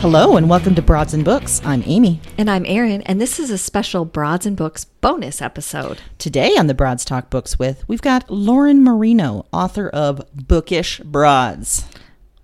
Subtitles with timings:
[0.00, 1.60] Hello and welcome to Broads and Books.
[1.62, 2.22] I'm Amy.
[2.38, 6.00] And I'm Erin, and this is a special Broads and Books bonus episode.
[6.16, 11.84] Today on the Broads Talk Books with, we've got Lauren Marino, author of Bookish Broads.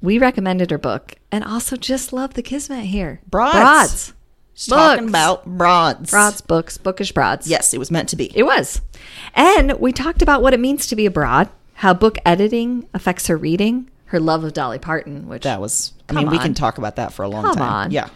[0.03, 3.22] We recommended her book and also just love the kismet here.
[3.27, 3.55] Broads.
[3.55, 4.12] Broads.
[4.53, 5.11] She's talking Books.
[5.11, 6.11] about broads.
[6.11, 7.49] Broads, books, bookish broads.
[7.49, 8.37] Yes, it was meant to be.
[8.37, 8.83] It was.
[9.33, 13.28] And we talked about what it means to be a broad, how book editing affects
[13.28, 16.55] her reading, her love of Dolly Parton, which that was, I Come mean, we can
[16.55, 17.72] talk about that for a long come time.
[17.72, 17.91] on.
[17.91, 18.09] Yeah.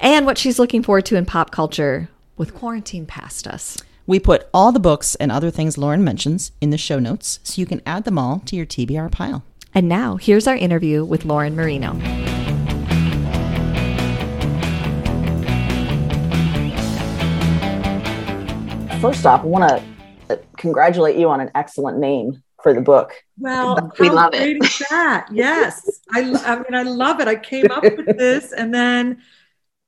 [0.00, 3.78] And what she's looking forward to in pop culture with quarantine past us.
[4.06, 7.60] We put all the books and other things Lauren mentions in the show notes so
[7.60, 9.42] you can add them all to your TBR pile.
[9.74, 11.94] And now here's our interview with Lauren Marino.
[19.00, 19.68] First off, I want
[20.28, 23.12] to uh, congratulate you on an excellent name for the book.
[23.38, 24.60] Well, We love it.
[24.90, 25.28] that?
[25.32, 27.28] Yes, I, I mean, I love it.
[27.28, 29.22] I came up with this, and then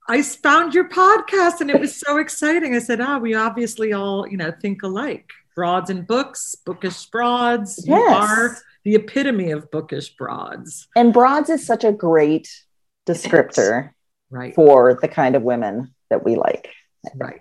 [0.07, 2.73] I found your podcast, and it was so exciting.
[2.73, 5.29] I said, "Ah, we obviously all, you know, think alike.
[5.57, 7.85] Broads and books, bookish broads.
[7.85, 8.15] You Yes.
[8.15, 12.47] are the epitome of bookish broads, And broads is such a great
[13.05, 13.89] descriptor
[14.29, 14.55] right?
[14.55, 16.69] for the kind of women that we like.
[17.15, 17.37] Right.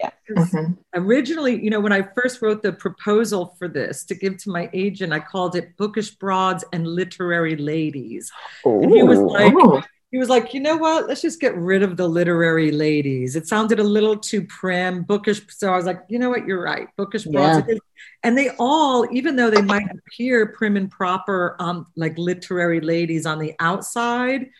[0.00, 0.10] Yeah.
[0.28, 0.56] 'Cause
[0.94, 4.68] Originally, you know, when I first wrote the proposal for this to give to my
[4.72, 8.30] agent, I called it "Bookish Broads and Literary Ladies."
[8.64, 9.28] And he was Ooh.
[9.28, 11.08] like, he was like, you know what?
[11.08, 13.36] Let's just get rid of the literary ladies.
[13.36, 15.42] It sounded a little too prim, bookish.
[15.50, 16.46] So I was like, you know what?
[16.46, 16.88] You're right.
[16.96, 17.66] Bookish broads.
[17.68, 17.76] Yeah.
[18.22, 23.26] And they all, even though they might appear prim and proper, um, like literary ladies
[23.26, 24.50] on the outside,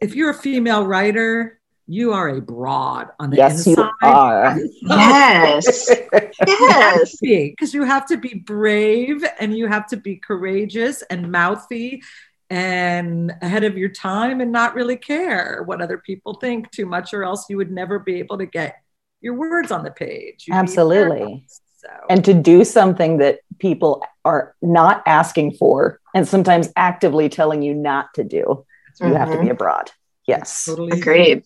[0.00, 1.59] if you're a female writer,
[1.90, 3.90] you are a broad on the yes, you inside.
[4.02, 4.58] are.
[4.80, 5.90] Yes.
[6.46, 7.16] yes.
[7.20, 12.00] because you have to be brave and you have to be courageous and mouthy
[12.48, 17.12] and ahead of your time and not really care what other people think too much
[17.12, 18.76] or else you would never be able to get
[19.20, 21.44] your words on the page You'd Absolutely.
[21.76, 27.62] so And to do something that people are not asking for and sometimes actively telling
[27.62, 28.64] you not to do,
[29.00, 29.50] you have to be mm-hmm.
[29.50, 29.90] a broad.
[30.26, 30.66] Yes.
[30.66, 31.42] totally Agreed.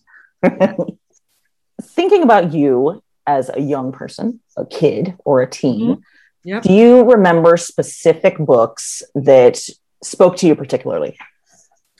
[1.81, 6.03] Thinking about you as a young person, a kid, or a teen,
[6.43, 6.61] Yep.
[6.63, 9.59] do you remember specific books that
[10.03, 11.17] spoke to you particularly?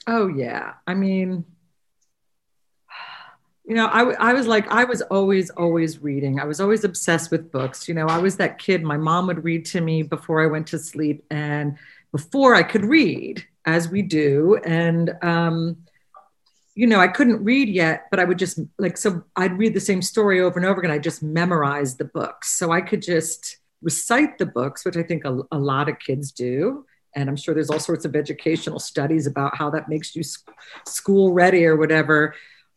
[0.06, 0.74] Oh yeah.
[0.86, 1.44] I mean,
[3.64, 6.38] you know, I, I was like, I was always, always reading.
[6.38, 7.88] I was always obsessed with books.
[7.88, 8.84] You know, I was that kid.
[8.84, 11.76] My mom would read to me before I went to sleep and
[12.12, 14.60] before I could read, as we do.
[14.64, 15.78] And, um,
[16.76, 19.80] you know, I couldn't read yet, but I would just like, so I'd read the
[19.80, 20.90] same story over and over again.
[20.90, 22.50] I just memorized the books.
[22.58, 26.30] So I could just recite the books, which I think a, a lot of kids
[26.32, 26.84] do.
[27.14, 30.50] and I'm sure there's all sorts of educational studies about how that makes you sc-
[30.84, 32.34] school ready or whatever.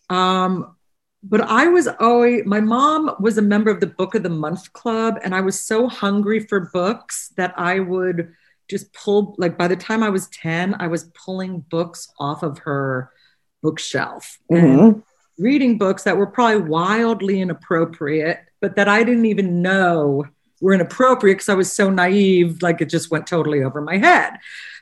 [0.09, 0.77] Um,
[1.21, 4.71] but I was always, my mom was a member of the Book of the Month
[4.71, 8.33] Club, and I was so hungry for books that I would
[8.69, 12.59] just pull, like, by the time I was 10, I was pulling books off of
[12.59, 13.11] her
[13.61, 15.03] bookshelf and Mhm.
[15.37, 20.25] reading books that were probably wildly inappropriate, but that I didn't even know
[20.61, 24.33] were inappropriate because I was so naive, like it just went totally over my head.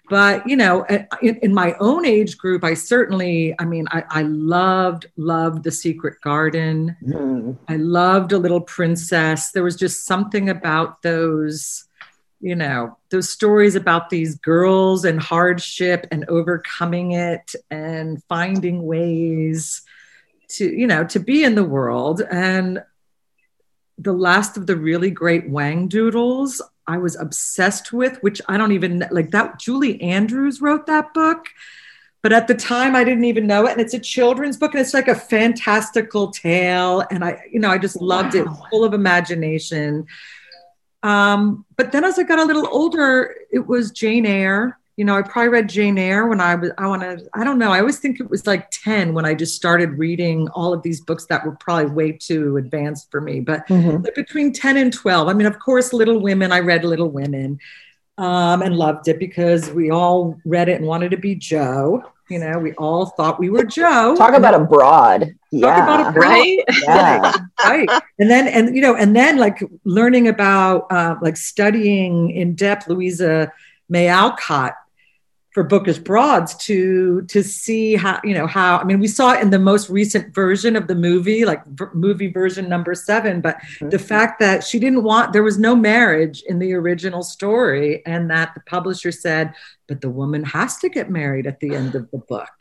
[0.09, 0.85] But, you know,
[1.21, 5.71] in, in my own age group, I certainly, I mean, I, I loved, loved The
[5.71, 6.95] Secret Garden.
[7.05, 7.57] Mhm.
[7.67, 9.51] I loved A Little Princess.
[9.51, 11.83] There was just something about those,
[12.39, 19.81] you know, those stories about these girls and hardship and overcoming it and finding ways
[20.49, 22.21] to, you know, to be in the world.
[22.21, 22.83] And
[23.97, 29.05] the last of the really great Whangdoodles, I was obsessed with, which I don't even
[29.11, 29.59] like that.
[29.59, 31.47] Julie Andrews wrote that book.
[32.23, 33.73] But at the time, I didn't even know it.
[33.73, 37.03] And it's a children's book, and it's like a fantastical tale.
[37.11, 40.07] And I, you know, I just loved it, full of imagination.
[41.03, 44.77] Um, but then as I got a little older, it was Jane Eyre.
[44.97, 47.59] You know, I probably read Jane Eyre when I was, I want to, I don't
[47.59, 47.71] know.
[47.71, 51.01] I always think it was like 10 when I just started reading all of these
[51.01, 53.39] books that were probably way too advanced for me.
[53.41, 54.03] But Mhm.
[54.03, 57.59] like between 10 and 12, I mean, of course, Little Women, I read Little Women
[58.17, 62.03] um, and loved it because we all read it and wanted to be Jo.
[62.29, 64.15] You know, we all thought we were Jo.
[64.15, 65.33] Talk about a broad.
[65.51, 65.83] Yeah.
[65.83, 66.29] about a broad.
[66.29, 66.59] Right?
[66.83, 67.33] yeah.
[67.65, 67.89] right
[68.19, 72.87] and then and you know and then like learning about uh, like studying in depth
[72.87, 73.51] louisa
[73.89, 74.73] may alcott
[75.57, 79.41] for bookish broads to to see how you know how i mean we saw it
[79.41, 83.57] in the most recent version of the movie like v- movie version number seven but
[83.57, 83.89] mm-hmm.
[83.89, 88.29] the fact that she didn't want there was no marriage in the original story and
[88.29, 89.51] that the publisher said
[89.87, 92.53] but the woman has to get married at the end of the book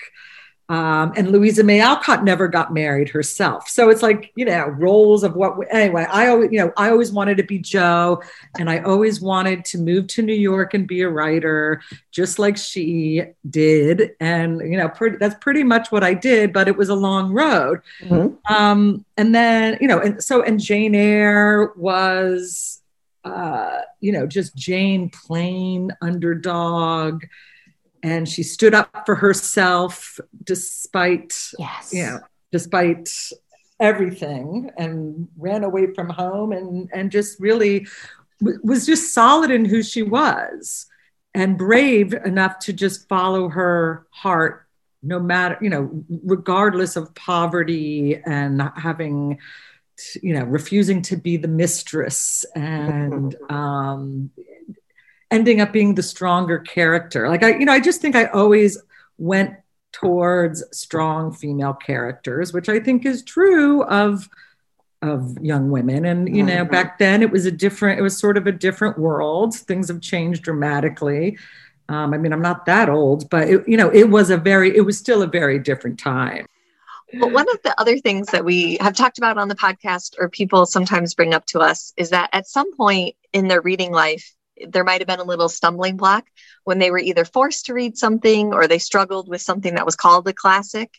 [0.68, 3.68] um, and Louisa May Alcott never got married herself.
[3.68, 6.90] So it's like, you know, roles of what, we, anyway, I always, you know, I
[6.90, 8.20] always wanted to be Jo
[8.58, 12.56] and I always wanted to move to New York and be a writer just like
[12.56, 14.16] she did.
[14.18, 17.32] And, you know, pretty, that's pretty much what I did, but it was a long
[17.32, 17.80] road.
[18.02, 18.36] Mhm.
[18.50, 22.82] Um, and then, you know, and so, and Jane Eyre was,
[23.24, 27.22] uh, you know, just Jane plain underdog.
[28.06, 31.93] And she stood up for herself despite Yes.
[31.93, 32.20] you know,
[32.53, 33.11] despite
[33.81, 37.87] everything and ran away from home and and just really
[38.41, 40.87] w- was just solid in who she was
[41.35, 44.67] and brave enough to just follow her heart
[45.03, 45.91] no matter you know
[46.25, 49.38] regardless of poverty and not having
[50.23, 54.31] you know refusing to be the mistress and um
[55.36, 58.72] ending up being the stronger character like i you know i just think i always
[59.18, 59.50] went
[59.92, 64.28] towards strong female characters, which I think is true of
[65.02, 66.04] of young women.
[66.04, 66.70] And you know, Mhm.
[66.70, 69.54] back then it was a different, it was sort of a different world.
[69.54, 71.38] Things have changed dramatically.
[71.88, 74.76] Um, I mean, I'm not that old, but it, you know, it was a very,
[74.76, 76.44] it was still a very different time.
[77.20, 80.28] Well, one of the other things that we have talked about on the podcast, or
[80.28, 84.35] people sometimes bring up to us, is that at some point in their reading life,
[84.69, 86.25] there might have been a little stumbling block
[86.64, 89.96] when they were either forced to read something or they struggled with something that was
[89.96, 90.91] called a classic.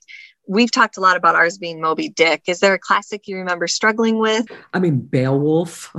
[0.49, 2.43] We've talked a lot about ours being Moby Dick.
[2.47, 4.45] Is there a classic you remember struggling with?
[4.73, 5.91] I mean, Beowulf.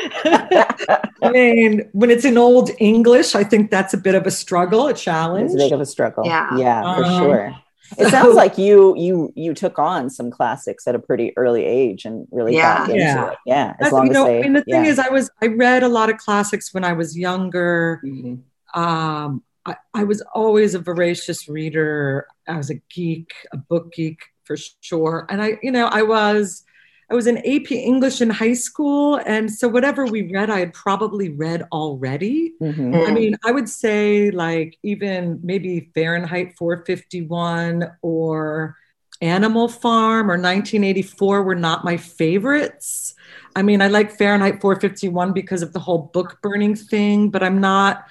[0.00, 4.88] I mean, when it's in old English, I think that's a bit of a struggle,
[4.88, 5.52] a challenge.
[5.52, 6.24] It's big of a struggle.
[6.26, 6.56] Yeah.
[6.56, 7.54] Yeah, for Um, sure.
[7.98, 11.64] It so- sounds like you you you took on some classics at a pretty early
[11.64, 12.78] age and really Yeah.
[12.78, 13.30] got into Yeah.
[13.30, 13.38] it.
[13.46, 14.38] Yeah, as That's- long you know, as they.
[14.38, 14.90] I mean, the thing yeah.
[14.90, 18.00] is, I was I read a lot of classics when I was younger.
[18.04, 18.40] Mhm.
[18.74, 22.26] Um, I, I was always a voracious reader.
[22.46, 25.26] I was a geek, a book geek for sure.
[25.30, 26.64] And I, you know, I was
[27.10, 30.74] I was in AP English in high school, and so whatever we read, I had
[30.74, 32.52] probably read already.
[32.60, 33.08] Mhm.
[33.08, 38.76] I mean, I would say like even maybe Fahrenheit 451 or
[39.20, 43.14] Animal Farm or 1984 were not my favorites.
[43.56, 47.60] I mean, I like Fahrenheit 451 because of the whole book burning thing, but I'm
[47.60, 48.04] not,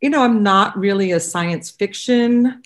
[0.00, 2.62] you know, I'm not really a science fiction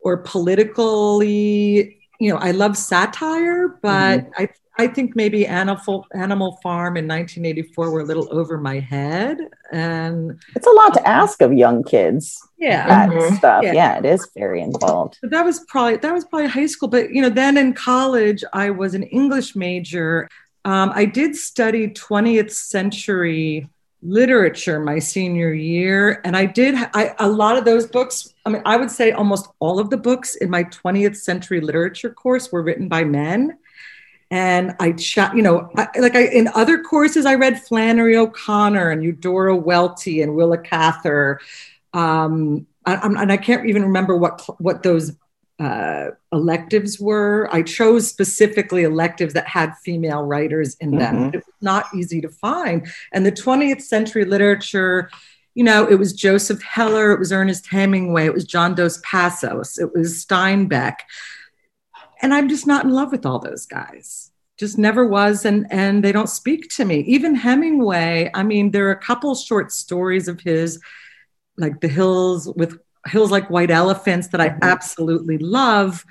[0.00, 4.48] or politically, you know, I love satire, but I
[4.80, 9.38] I think maybe Animal Animal Farm in 1984 were a little over my head,
[9.72, 12.38] and It's a lot to ask of young kids.
[12.58, 13.36] yeah, That Mhm.
[13.36, 13.64] stuff.
[13.64, 13.72] Yeah.
[13.72, 13.98] Yeah.
[13.98, 15.18] it is very involved.
[15.20, 16.88] But that was probably that was probably high school.
[16.88, 20.28] But you know, then in college, I was an English major.
[20.64, 23.68] Um, I did study 20th century
[24.00, 28.62] literature my senior year and i did I, a lot of those books i mean
[28.64, 32.62] i would say almost all of the books in my 20th century literature course were
[32.62, 33.58] written by men
[34.30, 38.90] and i shot you know I, like I, in other courses i read flannery o'connor
[38.90, 41.40] and eudora welty and willa cather
[41.94, 45.16] um, I, and i can't even remember what what those
[45.60, 47.48] uh, electives were.
[47.52, 51.16] I chose specifically electives that had female writers in them.
[51.16, 51.34] Mm-hmm.
[51.34, 52.86] It was not easy to find.
[53.12, 55.10] And the 20th century literature,
[55.54, 59.78] you know, it was Joseph Heller, it was Ernest Hemingway, it was John Dos Passos,
[59.78, 60.98] it was Steinbeck.
[62.20, 64.30] And I'm just not in love with all those guys.
[64.58, 67.00] Just never was, and and they don't speak to me.
[67.00, 68.30] Even Hemingway.
[68.34, 70.80] I mean, there are a couple short stories of his,
[71.56, 74.64] like The Hills with hills like white elephants that I mm-hmm.
[74.64, 76.04] absolutely love.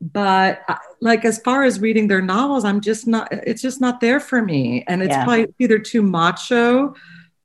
[0.00, 0.60] But
[1.00, 3.28] like as far as reading their novels, I'm just not.
[3.32, 5.24] It's just not there for me, and it's yeah.
[5.24, 6.94] probably either too macho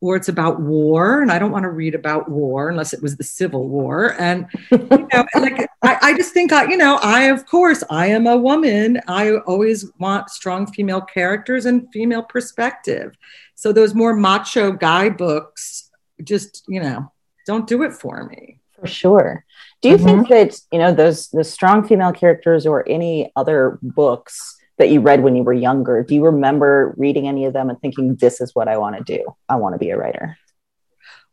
[0.01, 3.17] or it's about war and i don't want to read about war unless it was
[3.17, 7.23] the civil war and you know like I, I, just think i you know i
[7.23, 13.15] of course i am a woman i always want strong female characters and female perspective
[13.55, 15.89] so those more macho guy books
[16.23, 17.11] just you know
[17.45, 19.45] don't do it for me for sure.
[19.81, 20.05] Do you mm-hmm.
[20.05, 25.01] think that you know those the strong female characters or any other books that you
[25.01, 26.03] read when you were younger?
[26.03, 29.03] Do you remember reading any of them and thinking, "This is what I want to
[29.03, 29.23] do.
[29.49, 30.37] I want to be a writer"?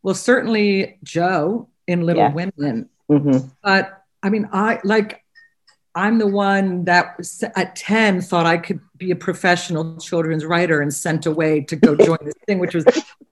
[0.02, 2.32] Well, certainly Jo in Little yeah.
[2.32, 3.48] Women, mm-hmm.
[3.62, 5.23] but I mean, I like
[5.96, 7.16] I'm the one that
[7.54, 11.94] at 10 thought I could be a professional children's writer and sent away to go
[11.94, 12.84] join this thing, which was,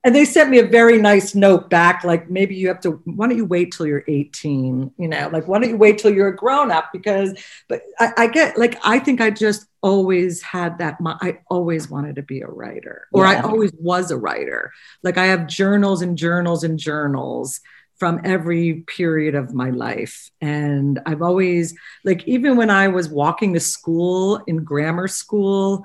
[0.04, 3.26] and they sent me a very nice note back, like maybe you have to, why
[3.26, 4.92] don't you wait till you're 18?
[4.96, 6.90] You know, like why don't you wait till you're a grown up?
[6.92, 7.36] Because,
[7.68, 12.16] but I, I get, like, I think I just always had that, I always wanted
[12.16, 13.30] to be a writer, or yeah.
[13.30, 14.72] I always was a writer.
[15.02, 17.60] Like I have journals and journals and journals
[18.02, 20.28] from every period of my life.
[20.40, 25.84] And I've always, like, even when I was walking to school in grammar school,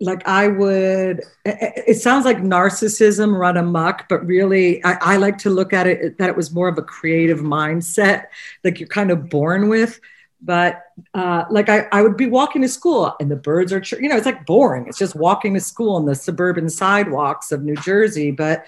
[0.00, 5.50] like I would, it sounds like narcissism run amok, but really, I, I like to
[5.50, 8.28] look at it that it was more of a creative mindset,
[8.64, 10.00] like you're kind of born with
[10.46, 10.82] but
[11.14, 14.16] uh, like I, I would be walking to school and the birds are you know
[14.16, 18.30] it's like boring it's just walking to school on the suburban sidewalks of new jersey
[18.30, 18.66] but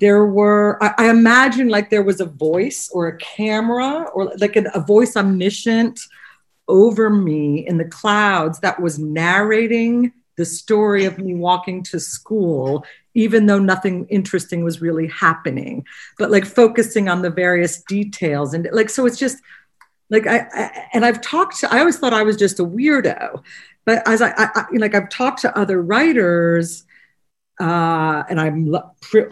[0.00, 4.56] there were I, I, imagine like there was a voice or a camera or like
[4.56, 6.00] a, a voice omniscient
[6.66, 12.84] over me in the clouds that was narrating the story of me walking to school
[13.14, 15.84] even though nothing interesting was really happening
[16.18, 18.54] but like focusing on the various details.
[18.54, 19.38] And like so it's just
[20.10, 23.42] like I, I and i've talked to i always thought i was just a weirdo
[23.84, 26.84] but as I, I like i've talked to other writers
[27.60, 28.74] uh, and I'm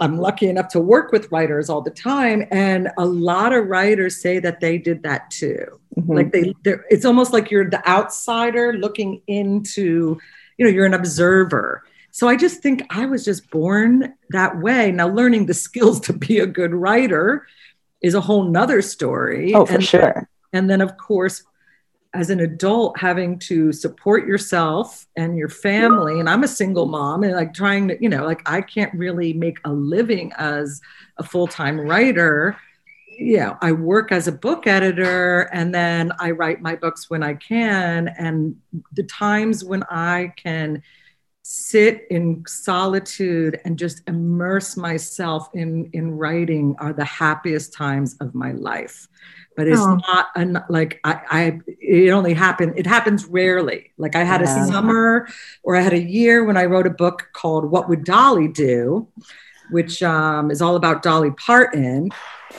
[0.00, 4.20] I'm lucky enough to work with writers all the time, and a lot of writers
[4.20, 5.80] say that they did that too.
[5.96, 6.12] Mm-hmm.
[6.12, 6.54] Like they,
[6.90, 10.18] it's almost like you're the outsider looking into,
[10.58, 11.84] you know, you're an observer.
[12.10, 14.90] So I just think I was just born that way.
[14.90, 17.46] Now, learning the skills to be a good writer
[18.02, 19.54] is a whole nother story.
[19.54, 20.28] Oh, for and, sure.
[20.52, 21.44] And then, of course,
[22.16, 26.18] as an adult having to support yourself and your family.
[26.20, 29.32] And i'm a single mom and like trying to you know like i can't really
[29.32, 30.80] make a living as
[31.18, 32.56] a full-time writer.
[33.18, 37.34] Yeah i work as a book editor and then i write my books when i
[37.34, 38.08] can.
[38.08, 38.56] And
[38.92, 40.82] the times when i can
[41.48, 48.34] sit in solitude and just immerse myself in in writing are the happiest times of
[48.34, 49.06] my life
[49.56, 49.98] but it's oh.
[50.06, 54.64] not an, like I, I it only happened it happens rarely like i had yeah.
[54.64, 55.28] a summer
[55.62, 59.08] or i had a year when i wrote a book called what would dolly do
[59.70, 62.10] which um, is all about dolly parton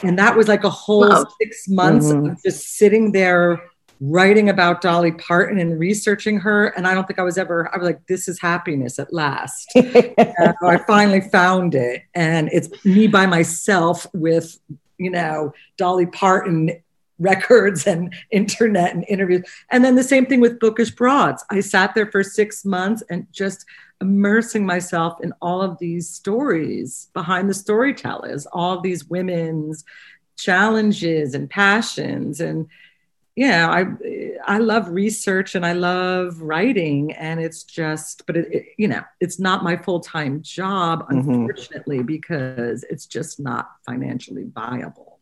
[0.04, 1.26] and that was like a whole wow.
[1.42, 2.32] six months mm-hmm.
[2.32, 3.62] of just sitting there
[4.00, 7.78] writing about dolly parton and researching her and i don't think i was ever i
[7.78, 13.26] was like this is happiness at last i finally found it and it's me by
[13.26, 14.60] myself with
[15.00, 16.72] you know dolly parton
[17.20, 19.44] records and internet and interviews.
[19.72, 21.44] And then the same thing with Bookish Broads.
[21.50, 23.66] I sat there for six months and just
[24.02, 29.84] immersing myself in all of these stories behind the storytellers, all of these women's
[30.38, 32.40] challenges and passions.
[32.40, 32.68] And
[33.36, 38.66] yeah, I I love research and I love writing, and it's just, but it, it
[38.80, 41.30] you know, it's not my full time job, mm-hmm.
[41.30, 42.08] unfortunately, mm-hmm.
[42.08, 45.17] because it's just not financially viable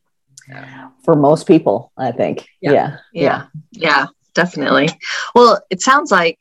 [1.03, 2.47] for most people, I think.
[2.61, 2.71] Yeah.
[2.71, 2.97] Yeah.
[3.13, 3.45] Yeah.
[3.71, 4.05] yeah.
[4.33, 4.89] definitely.
[5.33, 6.39] Well, it sounds like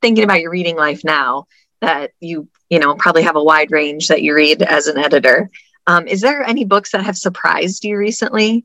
[0.00, 1.46] thinking about your reading life now,
[1.80, 5.50] that you you know probably have a wide range that you read as an editor.
[5.86, 8.64] Um, is there any books that have surprised you recently,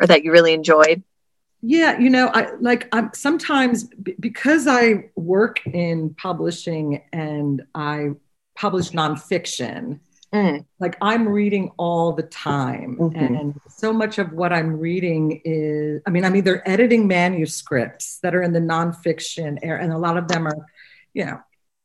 [0.00, 1.02] or that you really enjoyed?
[1.62, 8.10] Yeah, you know, I like I'm sometimes b- because I work in publishing and I
[8.56, 10.00] publish nonfiction.
[10.34, 10.64] Mm.
[10.80, 13.40] Like I'm reading all the time, Mhm.
[13.40, 18.34] and so much of what I'm reading is, I mean, I'm either editing manuscripts that
[18.34, 20.56] are in the nonfiction area, and a lot of them are,
[21.12, 21.38] you know,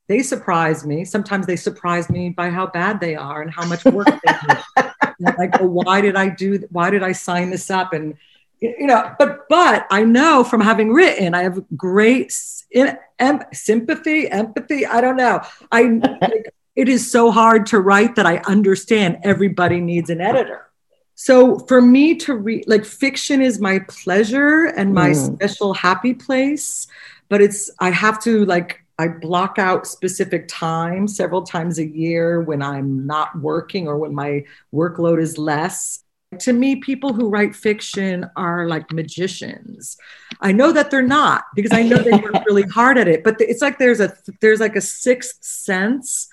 [0.07, 1.03] they surprise me.
[1.03, 4.55] Sometimes they surprise me by how bad they are and how much work they do.
[5.19, 6.59] Like, oh, why did I do?
[6.69, 7.91] Why did I sign this up?
[7.91, 8.13] And
[8.59, 12.31] you know, but but I know from having written, I have great
[12.69, 14.85] in, em, sympathy, empathy.
[14.85, 15.41] I don't know.
[15.71, 15.81] I
[16.21, 20.67] like, it is so hard to write that I understand everybody needs an editor.
[21.15, 25.35] So for me to read, like fiction is my pleasure and my Mm.
[25.35, 26.85] special happy place,
[27.29, 32.41] but it's I have to like I block out specific times several times a year
[32.41, 36.03] when I'm not working or when my workload is less.
[36.39, 39.97] To me, people who write fiction are like magicians.
[40.41, 43.35] I know that they're not because I know they work really hard at it, but
[43.39, 46.27] it's like there's a there's like a sixth sense.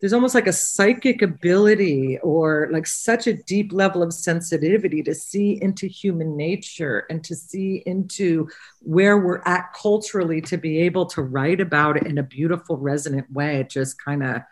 [0.00, 5.14] There's almost like a psychic ability or like such a deep level of sensitivity to
[5.14, 8.48] see into human nature and to see into
[8.80, 13.30] where we're at culturally to be able to write about it in a beautiful resonant
[13.32, 13.56] way.
[13.56, 14.42] It just kind of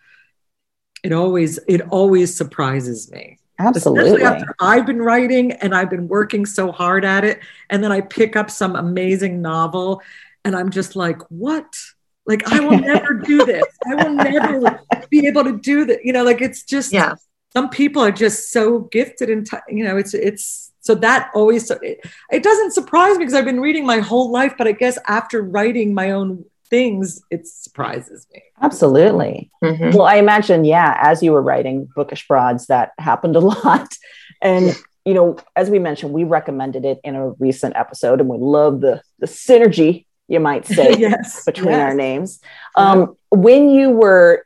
[1.04, 4.02] it always it always surprises me Absolutely.
[4.02, 7.40] especially after I've been writing and I've been working so hard at it.
[7.70, 10.02] And then I pick up some amazing novel
[10.44, 11.74] and I'm just like, what?
[12.26, 13.64] Like, I will never do this.
[13.86, 14.80] I will never
[15.10, 16.04] be able to do that.
[16.04, 17.14] You know, like it's just, Yeah.
[17.52, 21.70] some people are just so gifted and, t- you know, it's, it's, so that always,
[21.70, 24.98] it, it doesn't surprise me because I've been reading my whole life, but I guess
[25.08, 28.42] after writing my own things, it surprises me.
[28.60, 29.50] Absolutely.
[29.62, 29.94] Mhm.
[29.94, 33.88] Well, I imagine, yeah, as you were writing Bookish Broads, that happened a lot.
[34.42, 38.38] And, you know, as we mentioned, we recommended it in a recent episode and we
[38.38, 41.44] love the, the synergy, you might say, yes.
[41.44, 41.80] between yes.
[41.80, 42.40] our names.
[42.76, 44.44] Um, when you were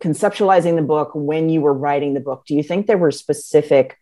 [0.00, 3.98] conceptualizing the book, when you were writing the book, do you think there were specific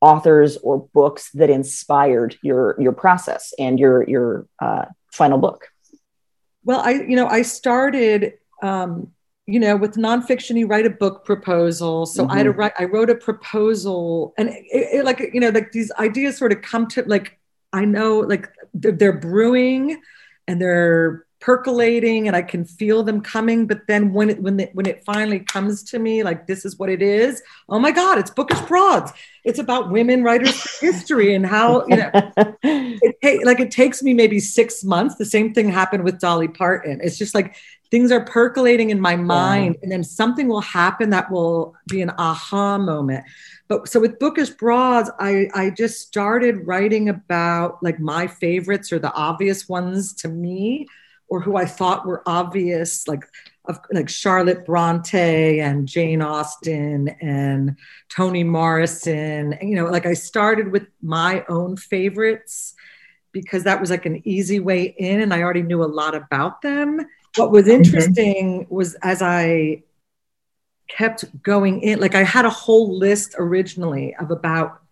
[0.00, 5.68] authors or books that inspired your your process and your your uh, final book?
[6.66, 9.12] Well, I, you know, I started, um,
[9.46, 12.06] you know, with nonfiction, you write a book proposal.
[12.06, 15.50] So I had to write, I wrote a proposal and it, it, like, you know,
[15.50, 17.38] like these ideas sort of come to like,
[17.72, 20.02] I know like they're, they're brewing
[20.46, 23.66] and they're percolating and I can feel them coming.
[23.66, 26.78] But then when it, when it, when it finally comes to me, like, this is
[26.78, 27.42] what it is.
[27.68, 29.12] Oh my God, it's bookish broads.
[29.44, 32.10] It's about women writers history and how, you know,
[32.64, 35.16] it like it takes me maybe six months.
[35.16, 37.00] The same thing happened with Dolly Parton.
[37.02, 37.54] It's just like
[37.90, 42.10] things are percolating in my mind, and then something will happen that will be an
[42.18, 43.24] aha moment.
[43.68, 48.98] But so with Bookish Broads, I I just started writing about like my favorites or
[48.98, 50.86] the obvious ones to me,
[51.28, 53.24] or who I thought were obvious, like
[53.68, 57.76] of like Charlotte Bronte and Jane Austen and
[58.08, 59.54] Toni Morrison.
[59.54, 62.74] And, you know, like I started with my own favorites
[63.32, 66.62] because that was like an easy way in and I already knew a lot about
[66.62, 67.06] them.
[67.36, 67.82] What was mm-hmm.
[67.82, 69.82] interesting was as I
[70.88, 74.82] kept going in, like I had a whole list originally of about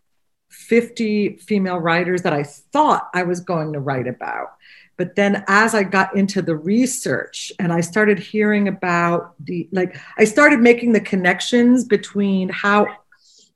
[0.51, 4.55] 50 female writers that I thought I was going to write about.
[4.97, 9.97] But then as I got into the research and I started hearing about the, like,
[10.19, 12.87] I started making the connections between how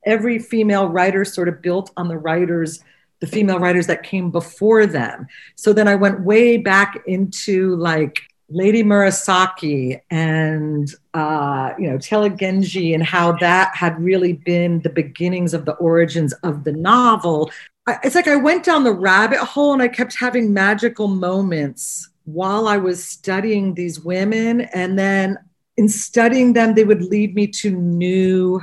[0.05, 2.83] every female writer sort of built on the writers
[3.21, 8.21] the female writers that came before them so then i went way back into like
[8.51, 14.81] lady murasaki and uh, you know Tale of Genji and how that had really been
[14.81, 17.51] the beginnings of the origins of the novel.
[17.87, 22.11] I, it's like i went down the rabbit hole and i kept having magical moments
[22.25, 24.63] while i was studying these women.
[24.63, 25.39] And then
[25.77, 28.63] in studying them they would lead me to new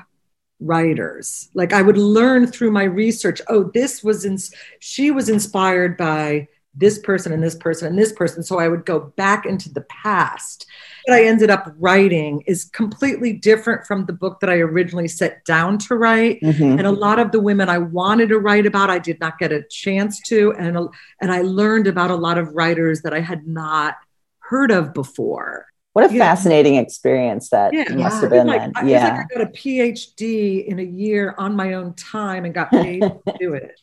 [0.60, 1.50] writers.
[1.54, 4.38] Like i would learn through my research oh this was in
[4.80, 8.86] she was inspired by this person and this person and this person so i would
[8.86, 10.66] go back into the past
[11.06, 15.44] what i ended up writing is completely different from the book that i originally set
[15.46, 16.78] down to write Mhm.
[16.78, 19.52] and a lot of the women i wanted to write about i did not get
[19.52, 20.78] a chance to and
[21.22, 23.96] and i learned about a lot of writers that i had not
[24.40, 26.20] heard of before What a Yeah.
[26.26, 28.74] fascinating experience that yeah, must have been like, then.
[28.76, 29.04] I- Yeah.
[29.08, 33.00] like I got a PhD in a year on my own time and got paid
[33.28, 33.80] to do it.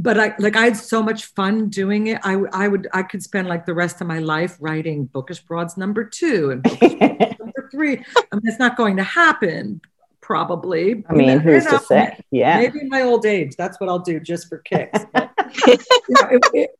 [0.00, 2.20] But I like I had so much fun doing it.
[2.22, 5.76] I I would I could spend like the rest of my life writing Bookish Broads
[5.76, 6.80] number two and Broads
[7.40, 7.94] number three.
[8.16, 9.80] I mean, it's not going to happen,
[10.20, 11.04] probably.
[11.10, 12.16] I mean, who's to say?
[12.30, 12.58] Yeah.
[12.60, 15.00] Maybe in my old age, that's what I'll do just for kicks.
[15.12, 15.30] But,
[15.66, 15.76] you
[16.10, 16.77] know, it- it-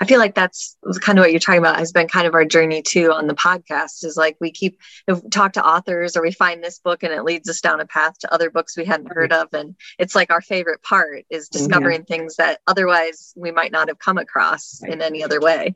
[0.00, 2.46] I feel like that's kind of what you're talking about has been kind of our
[2.46, 6.22] journey too on the podcast is like we keep if we talk to authors or
[6.22, 8.86] we find this book and it leads us down a path to other books we
[8.86, 11.58] hadn't heard of and it's like our favorite part is mm-hmm.
[11.58, 15.74] discovering things that otherwise we might not have come across in any other way.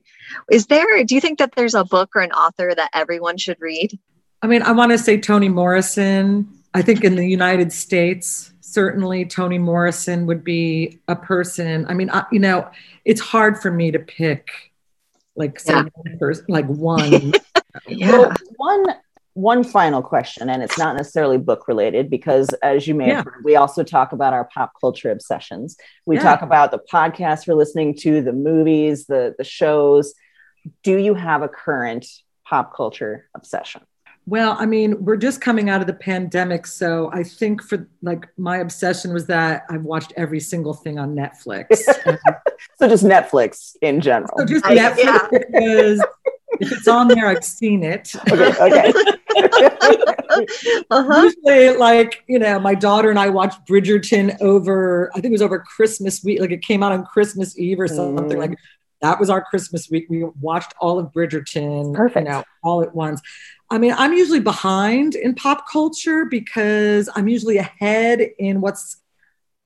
[0.50, 3.58] Is there do you think that there's a book or an author that everyone should
[3.60, 3.98] read?
[4.40, 6.48] I mean, I want to say Toni Morrison.
[6.72, 11.86] I think in the United States, certainly Toni Morrison would be a person.
[11.88, 12.68] I mean, I, you know,
[13.04, 14.48] it's hard for me to pick
[15.36, 15.84] like say Yeah.
[15.94, 17.32] one person, like one.
[18.00, 18.84] Well, one
[19.32, 23.16] one final question, and it's not necessarily book related because, as you may Yeah.
[23.16, 25.76] have heard, we also talk about our pop culture obsessions.
[26.06, 26.22] We Yeah.
[26.22, 30.14] talk about the podcasts we're listening to, the movies, the the shows.
[30.84, 32.06] Do you have a current
[32.48, 33.82] pop culture obsession?
[34.26, 38.26] Well, I mean, we're just coming out of the pandemic, so I think for like
[38.38, 41.82] my obsession was that I've watched every single thing on Netflix.
[42.78, 44.32] So just Netflix in general.
[44.38, 45.28] so just I- Netflix yeah.
[45.30, 46.00] because
[46.60, 48.12] if it's on there, I've seen it.
[48.30, 48.92] okay, okay.
[50.90, 51.22] Uh-huh.
[51.22, 55.10] Usually, like you know, my daughter and I watched Bridgerton over.
[55.12, 56.40] I think it was over Christmas week.
[56.40, 58.36] Like it came out on Christmas Eve or something.
[58.36, 58.38] Mm.
[58.38, 58.58] Like
[59.00, 60.06] that was our Christmas week.
[60.08, 61.94] We watched all of Bridgerton.
[61.94, 62.26] Perfect.
[62.26, 63.20] You know, all at once.
[63.70, 68.98] I mean, I'm usually behind in pop culture because I'm usually ahead in what's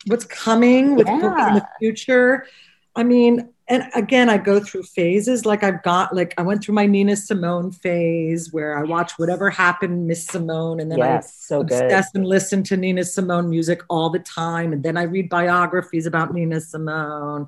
[0.06, 2.46] what's coming with books in the future.
[2.94, 5.44] I mean, and again, I go through phases.
[5.44, 9.50] Like I've got, like I went through my Nina Simone phase where I watch whatever
[9.50, 11.92] happened, Miss Simone, and then I yes, so good.
[11.92, 14.72] and listen to Nina Simone music all the time.
[14.72, 17.46] And then I read biographies about Nina Simone.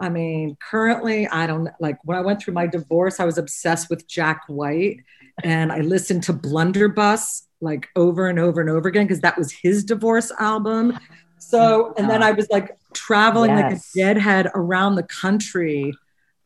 [0.00, 3.88] I mean, currently, I don't like when I went through my divorce, I was obsessed
[3.88, 5.04] with Jack White
[5.44, 9.50] and I listened to Blunderbuss like over and over and over again because that was
[9.52, 10.98] his divorce album.
[11.38, 15.94] So, and then I was like traveling like a deadhead around the country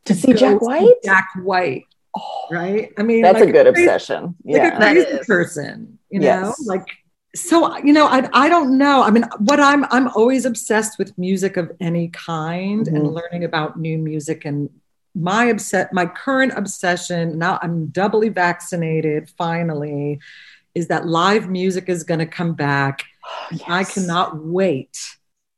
[0.06, 0.94] To see go Jack see White?
[1.04, 1.84] Jack White,
[2.16, 2.92] Oh, right?
[2.98, 4.22] I mean, that's like a good crazy- obsession.
[4.44, 4.76] like Yeah.
[4.76, 5.26] a That crazy is.
[5.26, 6.86] person, you know, like
[7.36, 11.16] so you know I, I don't know i mean what i'm i'm always obsessed with
[11.16, 13.14] music of any kind and Mhm.
[13.14, 14.68] learning about new music and
[15.14, 20.18] my upset my current obsession now i'm doubly vaccinated finally
[20.74, 23.94] is that live music is going to come back oh, i Yes.
[23.94, 24.98] cannot wait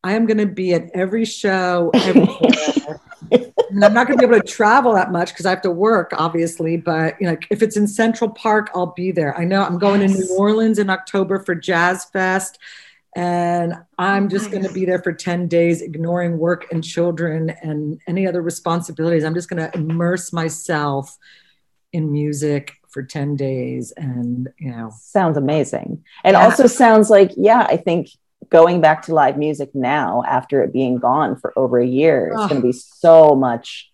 [0.02, 4.30] i am going to be at every show everywhere and I'm not going to be
[4.30, 6.76] able to travel that much because I have to work, obviously.
[6.76, 9.36] But you know, if it's in Central Park, I'll be there.
[9.38, 12.58] I know I'm going to New Orleans in October for Jazz Fest,
[13.14, 18.00] and I'm just going to be there for ten days, ignoring work and children and
[18.06, 19.24] any other responsibilities.
[19.24, 21.16] I'm just going to immerse myself
[21.92, 26.44] in music for ten days, and you know, sounds amazing and Yeah.
[26.44, 28.08] also sounds like yeah i think
[28.50, 32.46] going back to live music now after it being gone for over a year it's
[32.48, 33.90] going to be so much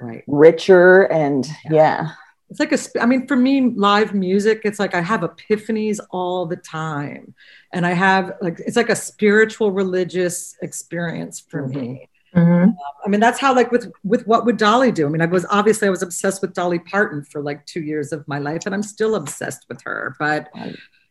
[0.00, 0.22] right.
[0.26, 2.10] richer and yeah
[2.48, 6.46] It's like a i mean, for me, live music, it's like I have epiphanies all
[6.46, 7.34] the time.
[7.72, 12.08] And I have like, it's like a spiritual religious experience for me.
[12.34, 12.74] Mhm.
[13.04, 15.06] I mean, that's how like with, with what would Dolly do?
[15.06, 18.12] I mean, I was obviously I was obsessed with Dolly Parton for like two years
[18.12, 20.48] of my life and I'm still obsessed with her, but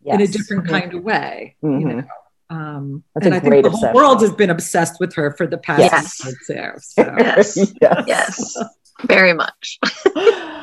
[0.05, 1.95] in a different kind of way, you Mhm.
[1.97, 2.03] know?
[2.51, 3.95] Um, That's and a I think the whole obsession.
[3.95, 6.25] world has been obsessed with her for the past Yes.
[6.49, 7.03] year so.
[7.03, 7.15] So.
[7.17, 7.57] Yes.
[7.81, 8.03] yes.
[8.07, 8.57] Yes.
[9.07, 9.79] Very much.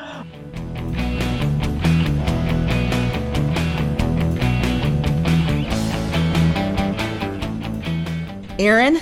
[8.63, 9.01] Erin,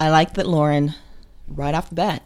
[0.00, 0.94] I like that Lauren,
[1.46, 2.22] right off the bat,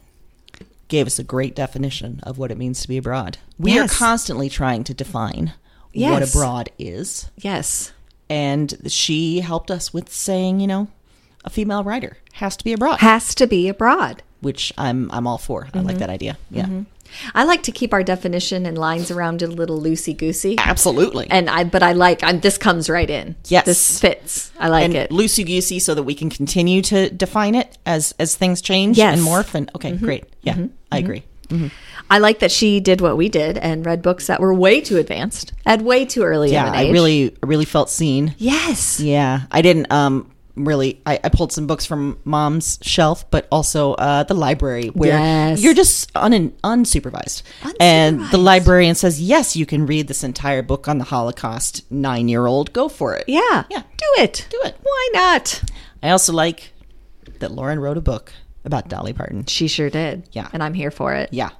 [0.86, 3.38] gave us a great definition of what it means to be a broad.
[3.58, 3.92] We Yes.
[3.92, 5.54] are constantly trying to define
[5.92, 7.30] what a broad is.
[7.36, 7.90] Yes.
[8.28, 10.86] And she helped us with saying, you know,
[11.44, 14.22] a female writer has to be a broad, Has to be a broad.
[14.40, 15.68] which I'm I'm all for.
[15.74, 15.98] I like mm-hmm.
[15.98, 16.38] that idea.
[16.48, 16.66] Yeah.
[16.66, 16.82] Mm-hmm.
[17.35, 20.57] I like to keep our definition and lines around it a little loosey goosey.
[20.59, 21.27] Absolutely.
[21.31, 23.37] And I, but I like, I'm, this comes right in.
[23.46, 23.66] Yes.
[23.66, 24.53] This fits.
[24.59, 25.11] I like and it.
[25.11, 29.18] loosey goosey so that we can continue to define it as as things change Yes.
[29.18, 30.05] and morph and okay, mm-hmm.
[30.05, 30.25] great.
[30.42, 30.66] Yeah, mm-hmm.
[30.90, 31.05] I mm-hmm.
[31.05, 31.25] agree.
[32.09, 34.99] I like that she did what we did and read books that were way too
[34.99, 38.35] advanced at way too early Yeah, I really really felt seen.
[38.38, 39.01] Yes.
[39.01, 40.31] Yeah, I didn't um
[40.64, 45.11] really I, I pulled some books from mom's shelf, but also uh, the library where
[45.18, 45.62] Yes.
[45.62, 47.42] you're just un, unsupervised.
[47.79, 51.90] And the librarian says, "Yes, you can read this entire book on the Holocaust.
[51.90, 53.64] Nine year old, go for it." Yeah.
[53.70, 53.83] Yeah.
[53.96, 54.46] Do it.
[54.51, 54.77] Do it.
[54.83, 55.62] Why not?
[56.03, 56.73] I also like
[57.38, 58.33] that Lauren wrote a book
[58.64, 59.46] about Dolly Parton.
[59.46, 60.29] She sure did.
[60.33, 60.49] Yeah.
[60.53, 61.31] And I'm here for it.
[61.33, 61.51] Yeah.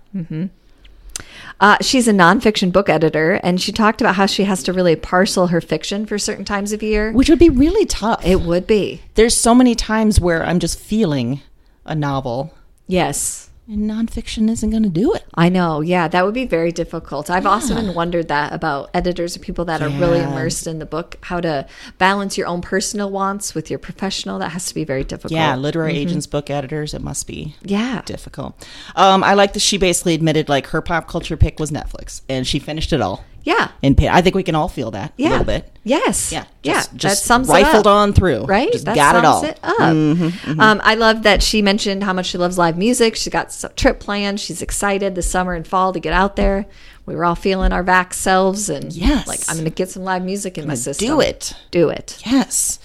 [1.61, 4.97] Uh, she's a nonfiction book editor, and she talked about how she has to really
[4.97, 7.13] parcel her fiction for certain times of year.
[7.13, 8.25] Which would be really tough.
[8.25, 9.03] It would be.
[9.15, 11.43] There's so many times where I'm just feeling
[11.85, 12.55] a novel,
[12.87, 13.50] Yes.
[13.71, 15.25] And nonfiction isn't going to do it.
[15.35, 15.81] I know.
[15.81, 17.31] Yeah, that would be very difficult.
[17.31, 21.17] I've often wondered that about editors or people that are really immersed in the book,
[21.23, 24.41] how to balance your own personal wants with your professional.
[24.41, 25.33] That has to be very difficult.
[25.33, 28.03] Yeah, literary agents, book editors, it must be Yeah.
[28.05, 28.67] difficult.
[28.97, 32.47] Um, I like that she basically admitted like her pop culture pick was Netflix, and
[32.47, 33.25] she finished it all.
[33.51, 33.69] Yeah.
[33.83, 35.29] And pa- I think we can all feel that Yeah.
[35.29, 35.71] a little bit.
[35.83, 36.31] Yes.
[36.31, 36.75] Yeah, yeah.
[36.75, 38.45] just- just that sums rifled it on through.
[38.45, 38.71] Right.
[38.73, 39.45] Just that got it all.
[39.45, 39.61] up.
[39.63, 43.17] Mm-hmm, Um, I love that she mentioned how much she loves live music.
[43.17, 44.39] She's got a trip planned.
[44.41, 46.67] She's excited this summer and fall to get out there.
[47.07, 49.27] We were all feeling our vax selves, and Yes.
[49.27, 51.09] like I'm going to get some live music in my system.
[51.09, 51.55] Do it.
[51.73, 52.19] Do it.
[52.25, 52.79] Yes.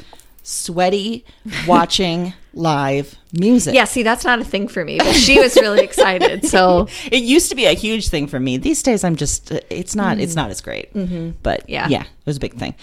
[0.47, 1.25] Sweaty
[1.67, 3.73] watching live music.
[3.73, 3.83] Yeah.
[3.85, 6.45] See, that's not a thing for me, but she was really excited.
[6.45, 8.57] So It used to be a huge thing for me.
[8.57, 10.93] These days, I'm just, uh, it's not, it's not as great.
[10.93, 11.69] But Mm-hmm.
[11.71, 11.87] Yeah.
[11.89, 12.75] yeah, it was a big thing.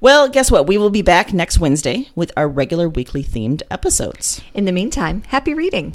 [0.00, 0.66] Well, guess what?
[0.66, 4.40] We will be back next Wednesday with our regular weekly themed episodes.
[4.54, 5.94] in the meantime, happy reading.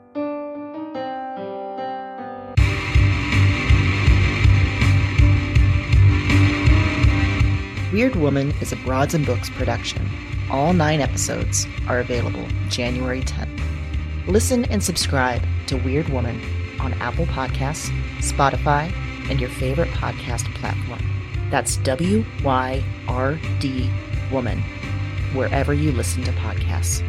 [7.91, 10.09] Wyrd Woman is a Broads and Books production.
[10.49, 13.59] All nine episodes are available January 10th.
[14.27, 16.41] Listen and subscribe to Wyrd Woman
[16.79, 18.93] on Apple Podcasts, Spotify,
[19.29, 21.01] and your favorite podcast platform.
[21.49, 23.91] That's W Y R D
[24.31, 24.61] Woman,
[25.33, 27.03] wherever you listen to podcasts.